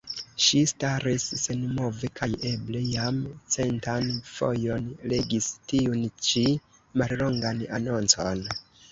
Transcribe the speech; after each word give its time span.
Ŝi 0.43 0.59
staris 0.69 1.23
senmove 1.39 2.07
kaj 2.19 2.29
eble 2.51 2.79
jam 2.91 3.19
centan 3.55 4.07
fojon 4.29 4.87
legis 5.11 5.51
tiun 5.73 6.01
ĉi 6.29 6.43
mallongan 7.03 7.61
anoncon. 7.79 8.43